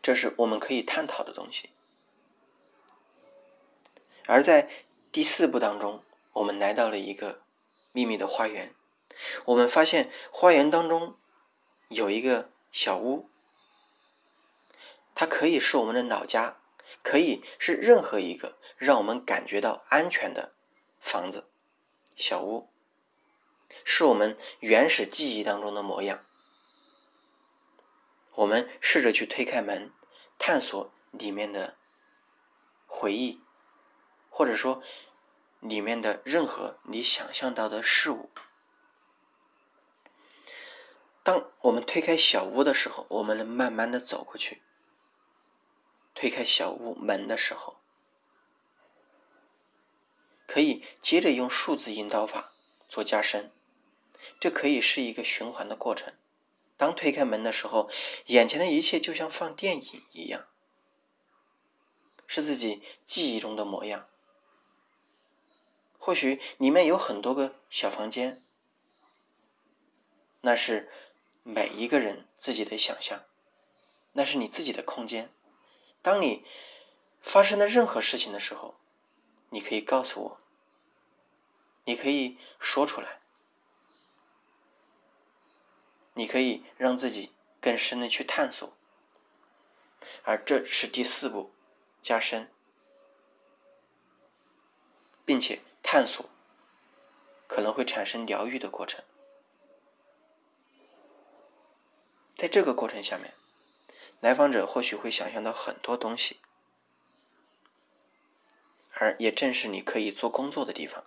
[0.00, 1.70] 这是我们可以探讨的东西。
[4.26, 4.70] 而在
[5.10, 6.04] 第四步当中，
[6.34, 7.42] 我们来到了一个
[7.90, 8.72] 秘密的花园。
[9.46, 11.16] 我们发现花园当中
[11.88, 13.28] 有一个小屋，
[15.14, 16.60] 它可以是我们的老家，
[17.02, 20.54] 可以是任何一个让我们感觉到安全的
[21.00, 21.50] 房子、
[22.14, 22.70] 小屋，
[23.84, 26.24] 是我们原始记忆当中的模样。
[28.34, 29.92] 我们试着去推开门，
[30.38, 31.76] 探索里面的
[32.86, 33.42] 回忆，
[34.30, 34.82] 或者说
[35.58, 38.30] 里面的任何你想象到的事物。
[41.30, 44.64] 当我们推开小屋的时候，我们能慢慢的走过去。
[46.12, 47.76] 推开小屋门的时候，
[50.48, 52.52] 可以接着用数字引导法
[52.88, 53.52] 做加深，
[54.40, 56.12] 这可以是一个循环的过程。
[56.76, 57.88] 当推开门的时候，
[58.26, 60.48] 眼前的一切就像放电影一样，
[62.26, 64.08] 是自己记忆中的模样。
[65.96, 68.42] 或许里面有很多个小房间，
[70.40, 70.90] 那是
[71.42, 73.24] 每一个人自己的想象，
[74.12, 75.32] 那是你自己的空间。
[76.02, 76.44] 当你
[77.20, 78.74] 发生的任何事情的时候，
[79.50, 80.40] 你可以告诉我，
[81.84, 83.20] 你可以说出来。
[86.14, 88.70] 你可以让自己更深的去探索，
[90.24, 91.52] 而这是第四步，
[92.02, 92.52] 加深，
[95.24, 96.28] 并且探索
[97.46, 99.02] 可能会产生疗愈的过程。
[102.40, 103.34] 在这个过程下面，
[104.18, 106.38] 来访者或许会想象到很多东西，
[108.94, 111.04] 而也正是你可以做工作的地方。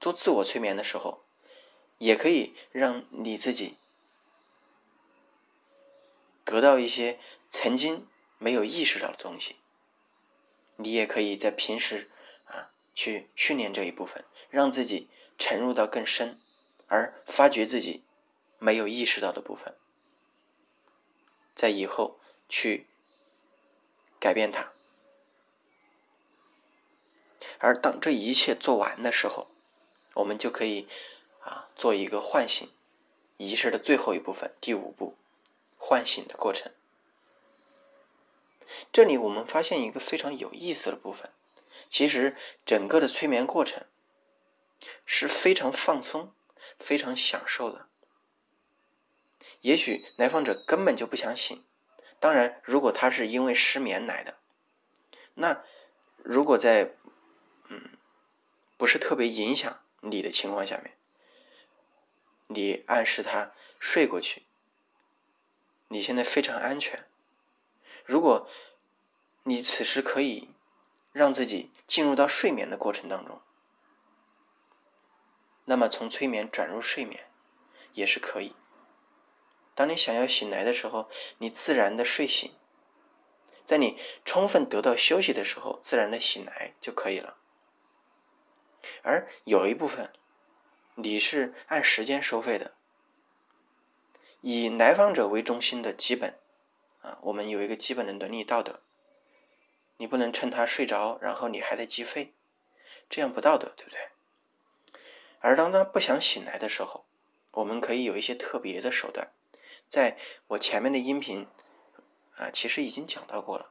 [0.00, 1.22] 做自我催眠的时候。
[1.98, 3.76] 也可以让你自己
[6.46, 9.56] 得到一些曾经没有意识到的东西。
[10.76, 12.10] 你也可以在平时
[12.46, 16.40] 啊去训练这一部分，让自己沉入到更深，
[16.86, 18.02] 而发掘自己
[18.60, 19.74] 没有意识到的部分，
[21.56, 22.86] 在以后去
[24.20, 24.72] 改变它。
[27.58, 29.48] 而当这一切做完的时候，
[30.14, 30.86] 我们就可以。
[31.42, 32.70] 啊，做一个唤醒
[33.38, 35.16] 仪式的最后一部分，第五步，
[35.78, 36.70] 唤醒的过程。
[38.92, 41.32] 这里我们发现一个非常有意思的部分，
[41.88, 43.86] 其实整个的催眠过程
[45.06, 46.34] 是非常放松、
[46.78, 47.88] 非常享受的。
[49.60, 51.64] 也许来访者根本就不想醒，
[52.18, 54.38] 当然，如果他是因为失眠来的，
[55.34, 55.64] 那
[56.16, 56.96] 如果在
[57.68, 57.98] 嗯
[58.76, 60.96] 不是特别影响你的情况下面。
[62.52, 64.44] 你暗示他睡过去，
[65.86, 67.06] 你现在非常安全。
[68.04, 68.50] 如果
[69.44, 70.50] 你此时可以
[71.12, 73.40] 让自己进入到睡眠的过程当中，
[75.66, 77.30] 那么从催眠转入睡眠
[77.92, 78.56] 也是可以。
[79.80, 82.52] 当你想要醒来的时候，你自然的睡醒，
[83.64, 87.38] 在你充分得到休息的时候，自然的醒来就可以了。
[89.00, 90.12] 而有一部分。
[90.96, 92.74] 你是按时间收费的，
[94.42, 96.38] 以来访者为中心的基本
[97.00, 98.82] 啊，我们有一个基本的伦理道德，
[99.96, 102.34] 你不能趁他睡着，然后你还在计费，
[103.08, 104.10] 这样不道德，对不对？
[105.38, 107.06] 而当他不想醒来的时候，
[107.52, 109.32] 我们可以有一些特别的手段，
[109.90, 110.16] 在
[110.46, 111.48] 我前面的音频
[112.36, 113.70] 啊，其实已经讲到过了，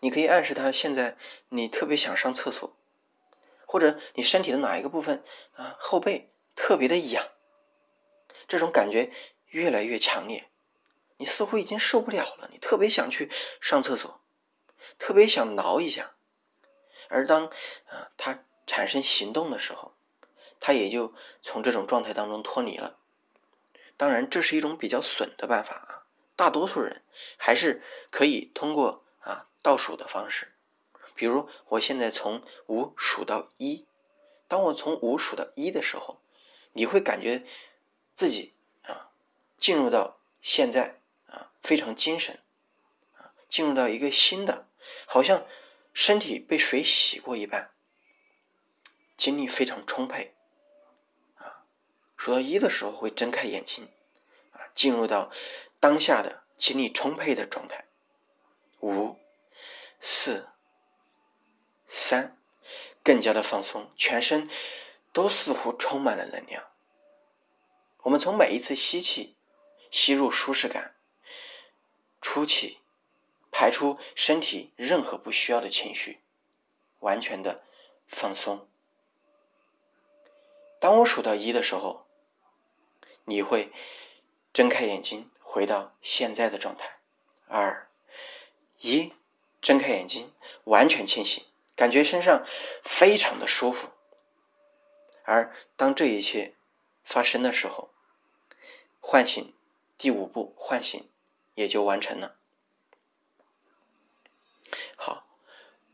[0.00, 1.18] 你可以暗示他现在
[1.48, 2.72] 你特别想上厕所。
[3.68, 5.24] 或者你身体的哪一个部分
[5.56, 7.26] 啊，后背特别的痒，
[8.46, 9.12] 这种感觉
[9.48, 10.48] 越来越强烈，
[11.16, 13.28] 你似乎已经受不了了，你特别想去
[13.60, 14.20] 上厕所，
[15.00, 16.14] 特别想挠一下，
[17.08, 17.46] 而当
[17.86, 19.96] 啊他产生行动的时候，
[20.60, 23.00] 他也就从这种状态当中脱离了。
[23.96, 27.02] 当然，这是一种比较损的办法啊，大多数人
[27.36, 30.52] 还是可以通过啊倒数的方式。
[31.14, 33.86] 比如，我现在从五数到一，
[34.46, 36.20] 当我从五数到一的时候，
[36.74, 37.42] 你会感觉
[38.14, 39.08] 自己啊
[39.56, 42.40] 进入到现在啊非常精神，
[43.16, 44.68] 啊进入到一个新的，
[45.06, 45.46] 好像
[45.94, 47.70] 身体被水洗过一般，
[49.16, 50.35] 精力非常充沛，
[52.26, 53.88] 数到一的时候会睁开眼睛，
[54.50, 55.30] 啊进入到
[55.78, 57.86] 当下的精力充沛的状态，
[58.80, 59.20] 五、
[60.00, 60.48] 四、
[61.86, 62.36] 三，
[63.04, 64.50] 更加的放松，全身
[65.12, 66.64] 都似乎充满了能量。
[67.98, 69.36] 我们从每一次吸气，
[69.92, 70.96] 吸入舒适感，
[72.20, 72.80] 出气，
[73.52, 76.22] 排出身体任何不需要的情绪，
[76.98, 77.62] 完全的
[78.08, 78.68] 放松。
[80.80, 82.05] 当我数到一的时候，
[83.26, 83.72] 你会
[84.52, 86.98] 睁开眼睛，回到现在的状态。
[87.48, 87.88] 二，
[88.80, 89.12] 一，
[89.60, 90.32] 睁开眼睛，
[90.64, 92.44] 完全清醒，感觉身上
[92.82, 93.90] 非常的舒服。
[95.24, 96.54] 而当这一切
[97.02, 97.90] 发生的时候，
[99.00, 99.54] 唤醒，
[99.98, 101.08] 第五步唤醒
[101.54, 102.36] 也就完成了。
[104.96, 105.26] 好，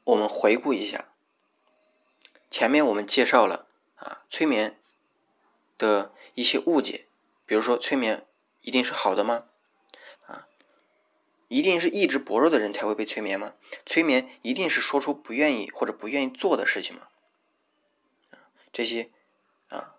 [0.04, 1.14] 我们回顾一下，
[2.50, 3.66] 前面我们介绍了
[3.96, 4.78] 啊催眠
[5.78, 7.06] 的一些误解，
[7.46, 8.26] 比如说催眠
[8.60, 9.46] 一定是好的吗？
[10.26, 10.48] 啊，
[11.48, 13.54] 一定是意志薄弱的人才会被催眠吗？
[13.84, 17.08] 催眠一定是说出不愿意或者不愿意做的事情吗？
[18.72, 19.10] 这些
[19.68, 19.96] 啊，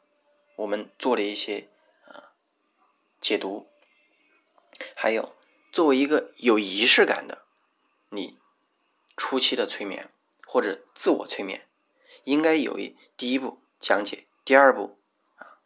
[0.55, 1.69] 我们做了一些
[2.05, 2.33] 啊。
[3.21, 3.69] 解读，
[4.95, 5.35] 还有
[5.71, 7.45] 作为一个有仪式感的
[8.09, 8.39] 你，
[9.15, 10.11] 初期的催眠
[10.47, 11.67] 或者自我催眠，
[12.23, 14.99] 应该有一第一步讲解，第二步
[15.35, 15.59] 啊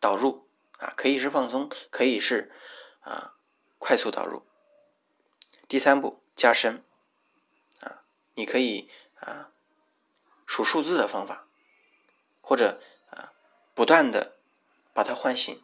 [0.00, 0.47] 导入
[0.78, 2.50] 啊可以是放松，可以是
[3.00, 3.34] 啊
[3.78, 4.44] 快速导入，
[5.68, 6.82] 第三步加深
[7.80, 8.02] 啊
[8.34, 9.50] 你可以啊
[10.46, 11.46] 数数字的方法，
[12.40, 13.32] 或者啊
[13.74, 14.36] 不断的
[14.92, 15.62] 把它唤醒。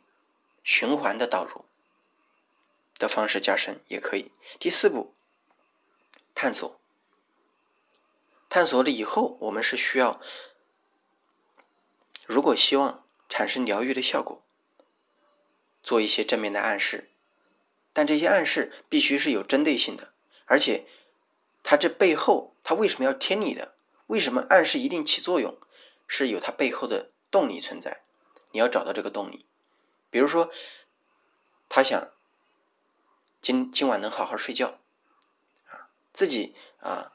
[0.66, 1.66] 循环的导入
[2.98, 4.32] 的方式加深也可以。
[4.58, 5.14] 第四步，
[6.34, 6.80] 探索。
[8.48, 10.22] 探索了以后，我们是需要，
[12.24, 14.42] 如果希望产生疗愈的效果，
[15.84, 17.10] 做一些正面的暗示，
[17.92, 20.12] 但这些暗示必须是有针对性的，
[20.46, 20.84] 而且
[21.62, 23.76] 他这背后，他为什么要听你的？
[24.08, 25.56] 为什么暗示一定起作用？
[26.06, 28.02] 是有它背后的动力存在，
[28.50, 29.46] 你要找到这个动力。
[30.10, 30.50] 比如说，
[31.66, 32.12] 他想
[33.40, 34.78] 今今晚能好好睡觉，
[35.66, 37.14] 啊，自己啊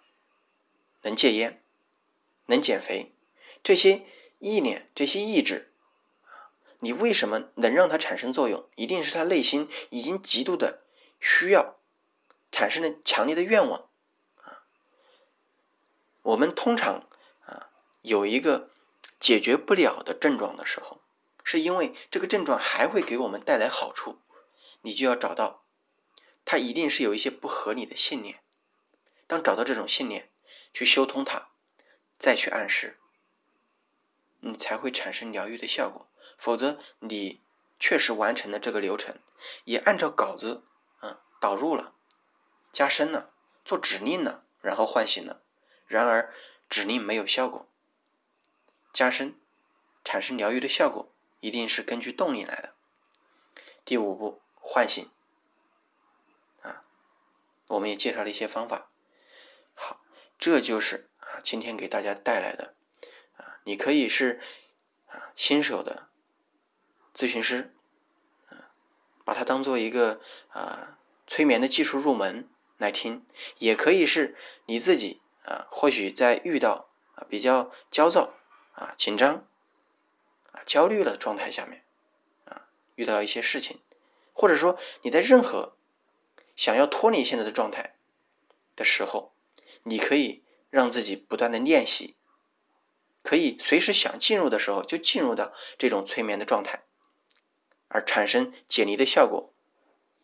[1.04, 1.62] 能戒烟，
[2.48, 3.14] 能减肥，
[3.62, 4.08] 这些
[4.40, 5.69] 意念、这些意志，
[6.80, 8.70] 你为什么能让它产生作用？
[8.76, 10.84] 一定是他内心已经极度的
[11.20, 11.78] 需要，
[12.52, 13.90] 产生了强烈的愿望，
[14.42, 14.64] 啊，
[16.22, 17.08] 我们通常
[17.46, 17.70] 啊
[18.02, 18.70] 有一个
[19.20, 21.02] 解决不了的症状的时候。
[21.42, 24.20] 是因为这个症状还会给我们带来好处，
[24.82, 25.64] 你就要找到，
[26.46, 28.44] 它一定是有一些不合理的信念。
[29.26, 30.30] 当找到这种信念，
[30.72, 31.50] 去修通它，
[32.20, 33.00] 再去暗示，
[34.42, 36.09] 你才会产生疗愈的效果。
[36.40, 37.44] 否则，你
[37.78, 39.20] 确实完成了这个流程，
[39.66, 40.64] 也按照稿子
[41.02, 41.94] 啊导入了，
[42.72, 43.34] 加深了，
[43.64, 45.44] 做指令了，然后唤醒了，
[45.86, 46.34] 然而
[46.68, 47.70] 指令没有效果，
[48.92, 49.40] 加深
[50.04, 51.14] 产生疗愈的效果。
[51.42, 52.76] 一定是根据动力来的。
[53.86, 55.10] 第五步，唤醒。
[56.62, 56.84] 啊，
[57.68, 58.92] 我们也介绍了一些方法。
[59.74, 60.02] 好，
[60.38, 62.76] 这就是啊，今天给大家带来的
[63.38, 64.42] 啊，你可以是
[65.08, 66.09] 啊新手的
[67.14, 67.74] 咨询师，
[68.49, 68.72] 啊，
[69.24, 70.97] 把它当做一个啊
[71.28, 73.26] 催眠的技术入门来听，
[73.57, 74.36] 也可以是
[74.66, 78.34] 你自己啊，或许在遇到啊比较焦躁
[78.74, 79.45] 啊紧张。
[80.51, 81.86] 啊，焦虑了状态下面，
[82.45, 83.82] 啊，遇到一些事情，
[84.34, 85.78] 或者说你在任何
[86.55, 87.93] 想要脱离现在的状态
[88.76, 89.32] 的时候，
[89.84, 92.16] 你可以让自己不断的练习，
[93.22, 96.84] 可以随时想进入的时候就进入到这种催眠的状态，
[97.90, 99.54] 而产生解离的效果，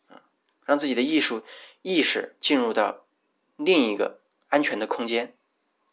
[0.07, 0.23] 啊，
[0.65, 1.43] 让自己的艺术
[1.81, 3.05] 意识进入到
[3.57, 5.35] 另一个安全的空间，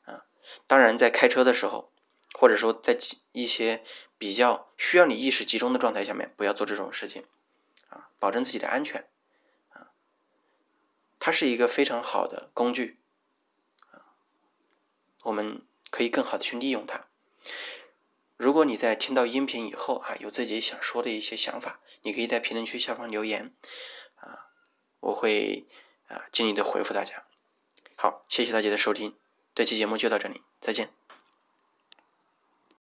[0.05, 0.25] 啊，
[0.67, 1.91] 当然在开车的时候，
[2.33, 2.97] 或者说在
[3.33, 3.85] 一些。
[4.23, 7.25] 比较需要你意识集中的状态下面，不要做这种事情，
[7.89, 9.09] 啊，保证自己的安全，
[9.71, 9.91] 啊，
[11.19, 13.01] 它是一个非常好的工具，
[13.91, 14.15] 啊，
[15.25, 17.09] 我们可以更好的去利用它。
[18.43, 23.55] 如果你在听到音频以后，啊，有自己想说的一些想法，你可以在评论区下方留言，
[24.17, 24.51] 啊，
[24.99, 25.69] 我会
[26.09, 27.23] 啊尽力的回复大家。
[27.95, 29.17] 好，谢谢大家的收听，
[29.55, 31.02] 这期节目就到这里，再见。